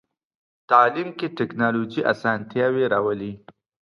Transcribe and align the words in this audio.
تعلیم 0.69 1.09
کې 1.17 1.27
ټکنالوژي 1.37 2.01
اسانتیاوې 2.13 2.85
راولي. 2.93 3.31